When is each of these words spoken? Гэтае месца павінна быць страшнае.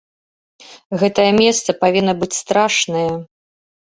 Гэтае 1.01 1.25
месца 1.41 1.77
павінна 1.85 2.13
быць 2.23 2.31
страшнае. 2.41 3.05